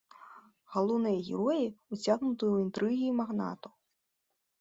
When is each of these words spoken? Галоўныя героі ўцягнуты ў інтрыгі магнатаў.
Галоўныя 0.75 1.19
героі 1.27 1.67
ўцягнуты 1.93 2.45
ў 2.53 2.65
інтрыгі 2.65 3.09
магнатаў. 3.21 3.71